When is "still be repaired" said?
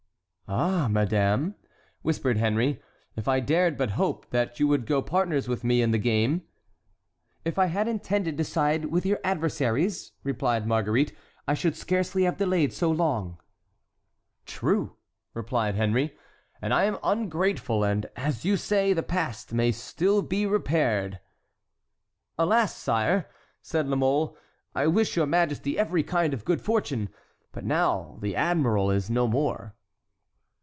19.71-21.21